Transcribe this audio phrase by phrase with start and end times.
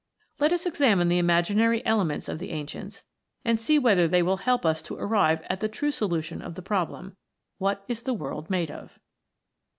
[0.39, 3.03] Let us examine the imaginary elements of the ancients,
[3.45, 6.63] and see whether they will help us to arrive at the true solution of the
[6.63, 7.17] problem
[7.59, 8.97] what is the world made of?